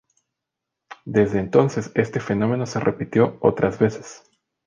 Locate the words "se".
2.65-2.79